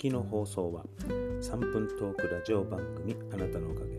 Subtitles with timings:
[0.00, 0.82] きの放送は
[1.42, 3.98] 3分トークラジオ番組あなたのおかげ。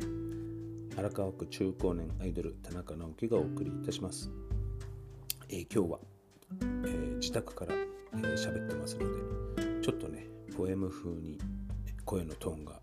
[0.97, 4.31] 荒川区中高年アイドル田中直樹がお送りいたします、
[5.49, 5.99] えー、今日は、
[6.61, 10.27] えー、自宅から喋、えー、ってますのでちょっとね
[10.57, 11.37] ポエム風に
[12.03, 12.81] 声のトーンが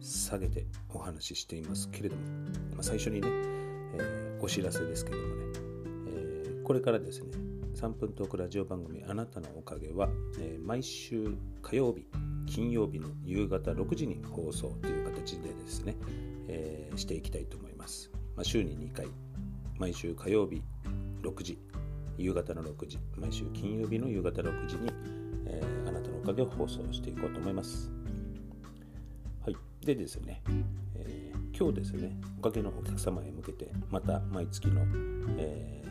[0.00, 2.22] 下げてお話ししていますけれども、
[2.72, 3.28] まあ、最初にね、
[3.94, 5.44] えお知らせですけどもね、
[6.08, 7.28] えこれからですね
[7.74, 12.06] 3分トークラジオ番組あなたのおかげは、えー、毎週火曜日、
[12.46, 15.96] 金曜日の夕方6時に放送という形でですね、
[16.48, 18.10] えー、していきたいと思います。
[18.36, 19.06] まあ、週に2回、
[19.78, 20.62] 毎週火曜日
[21.22, 21.58] 6時、
[22.18, 24.90] 夕方の6時、毎週金曜日の夕方6時に、
[25.46, 27.90] えー、あなたのおかげを放送していこうと思います。
[29.44, 29.56] はい。
[29.84, 30.42] でですね、
[30.94, 34.82] えー、今日ですね、おかげのお客様へ向けて、また毎月の、
[35.38, 35.84] えー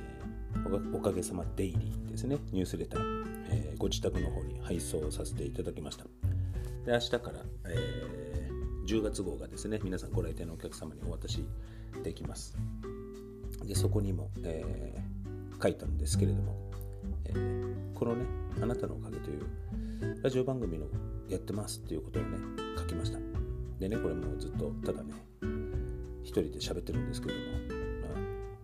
[0.94, 6.06] おかげさまデイリーですね、ニュースレター、えー、ご自宅の方に配送させていただきました。
[6.86, 11.46] で、明日から、えー、10月号がですね、皆さんご来店のお客様にお渡し
[12.04, 12.58] できます。
[13.66, 16.56] で、そこにも、えー、書いたんですけれども、
[17.26, 18.26] えー、このね、
[18.62, 20.88] あなたのおかげというラジオ番組の
[21.30, 22.38] やってますっていうことをね、
[22.78, 23.20] 書きました。
[23.80, 25.14] でね、これもうずっとただね、
[26.24, 27.48] 一人で喋ってるんですけれども、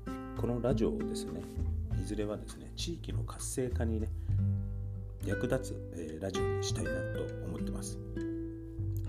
[0.05, 1.41] まあ、このラジオをですね、
[2.01, 4.07] いずれはですね地域の活性化にね
[5.29, 7.99] 役立つ、えー、ラジオにしたいなと思ってます。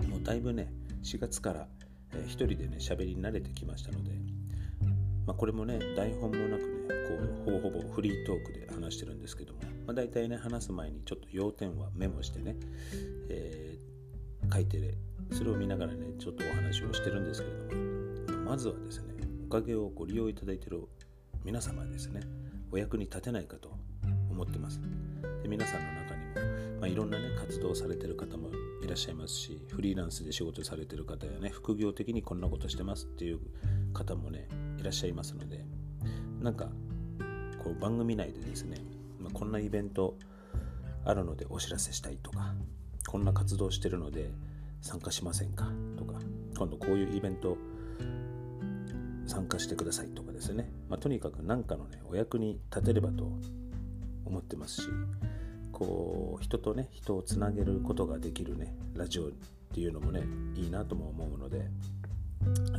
[0.07, 0.71] もうだいぶね
[1.03, 1.67] 4月から、
[2.13, 4.11] えー、一人でね喋り慣れてきましたので、
[5.25, 6.69] まあ、これもね台本もなくね
[7.07, 12.55] こうほぼほぼフリートークで話してるんですけども、まあ、大体ね話す前にちょっと要点はメモしてね、
[13.29, 14.93] えー、書いて、ね、
[15.31, 19.15] それを見ながらねちょっとお話をしてるんですけれどもまずはですね
[19.47, 20.83] おかげをご利用いただいている
[21.43, 22.21] 皆様ですね
[22.71, 23.80] お役に立てないかと
[24.41, 24.81] 思ってます。
[25.43, 28.49] で皆さんの中にも、まあ、いろんな、ね、活動されてる方も
[28.83, 33.39] いらっしゃいますしフリーランスで仕事されてる方やね副業的にこんなことしてますっていう
[33.93, 34.47] 方もね
[34.79, 35.63] いらっしゃいますので
[36.41, 36.69] なんか
[37.63, 38.77] こう番組内でですね、
[39.19, 40.15] まあ、こんなイベント
[41.05, 42.53] あるのでお知らせしたいとか
[43.07, 44.31] こんな活動してるので
[44.81, 45.67] 参加しませんか
[45.97, 46.15] とか
[46.57, 47.57] 今度こういうイベント
[49.27, 53.31] 参加してくださいとかですね、まあ、とにかく何かのねお役に立てればと
[54.31, 54.89] 思ってますし
[55.73, 59.27] こう人とね人をつなげることができるねラジオっ
[59.73, 60.23] ていうのもね
[60.55, 61.65] いいなとも思うので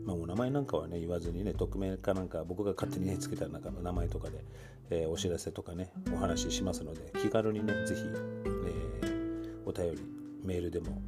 [0.05, 4.45] まあ、お名前なんかはね、言わずにね、匿名かなんか僕が勝手にね、つけた中の名前とかで、
[4.91, 10.03] えー、お知らせとかね、お話ししますので、気軽にね、ぜひ、えー、お便り、
[10.45, 11.03] メールでも、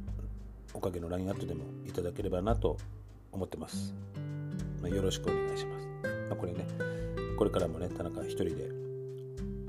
[0.73, 2.77] おかげの LINE アットでもいただければなと
[3.31, 3.93] 思ってます。
[4.81, 5.87] まあ、よろしくお願いします。
[6.27, 6.67] まあ、これね、
[7.37, 8.88] これからもね、田中一人で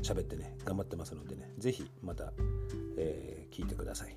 [0.03, 2.33] 喋ってね、頑張ってますのでね、是非また、
[2.97, 4.17] えー、聞いてください、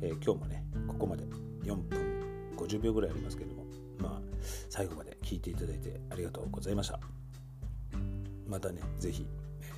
[0.00, 1.24] えー、今日もね、ここまで
[1.62, 3.64] 4分50秒ぐらいありますけども、
[3.98, 4.20] まあ、
[4.70, 7.00] 最後まで聞いていただいてありがとうございました。
[8.46, 9.26] またね、是非、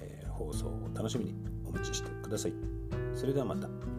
[0.00, 2.54] えー、放送を楽しみにお待ちしてください。
[3.14, 3.93] それではまた。